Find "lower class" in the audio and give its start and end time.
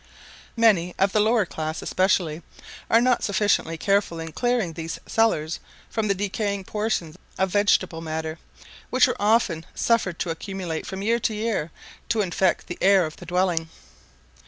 1.19-1.83